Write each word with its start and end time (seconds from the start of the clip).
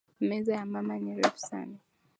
Meza 0.19 0.51
ya 0.57 0.65
mama 0.65 0.95
ni 0.99 1.15
refu 1.15 1.37
sana 1.39 1.77